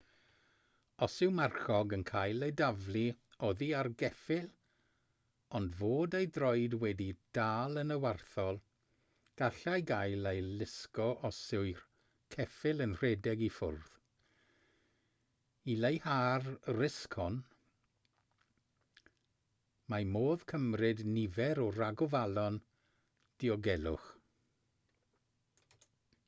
os 1.05 1.15
yw 1.25 1.31
marchog 1.39 1.91
yn 1.97 2.03
cael 2.09 2.45
ei 2.45 2.53
daflu 2.61 3.01
oddi 3.47 3.65
ar 3.81 3.89
geffyl 4.01 4.47
ond 5.59 5.75
fod 5.81 6.15
ei 6.19 6.29
droed 6.37 6.75
wedi'i 6.83 7.17
dal 7.39 7.81
yn 7.81 7.95
y 7.97 7.97
warthol 8.05 8.57
gallai 9.43 9.75
gael 9.91 10.31
ei 10.31 10.41
lusgo 10.61 11.05
os 11.29 11.41
yw'r 11.59 11.83
ceffyl 12.37 12.83
yn 12.87 12.95
rhedeg 13.03 13.45
i 13.49 13.51
ffwrdd 13.59 13.93
i 15.75 15.77
leihau'r 15.85 16.49
risg 16.81 17.21
hon 17.23 17.39
mae 19.95 20.11
modd 20.17 20.49
cymryd 20.55 21.05
nifer 21.13 21.63
o 21.69 21.69
ragofalon 21.79 22.59
diogelwch 23.45 24.11